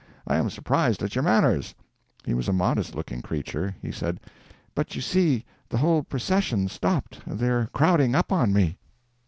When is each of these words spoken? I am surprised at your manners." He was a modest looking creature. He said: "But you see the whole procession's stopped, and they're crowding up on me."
I 0.25 0.37
am 0.37 0.49
surprised 0.49 1.03
at 1.03 1.13
your 1.13 1.21
manners." 1.23 1.75
He 2.25 2.33
was 2.33 2.47
a 2.47 2.53
modest 2.53 2.95
looking 2.95 3.21
creature. 3.21 3.75
He 3.83 3.91
said: 3.91 4.19
"But 4.73 4.95
you 4.95 5.01
see 5.03 5.45
the 5.69 5.77
whole 5.77 6.01
procession's 6.01 6.71
stopped, 6.73 7.21
and 7.27 7.37
they're 7.37 7.67
crowding 7.71 8.15
up 8.15 8.31
on 8.31 8.51
me." 8.51 8.79